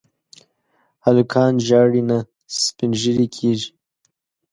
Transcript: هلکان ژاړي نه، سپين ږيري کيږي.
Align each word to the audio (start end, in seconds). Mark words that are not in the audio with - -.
هلکان 1.05 1.53
ژاړي 1.67 2.01
نه، 2.09 2.17
سپين 2.63 2.91
ږيري 3.01 3.27
کيږي. 3.35 3.69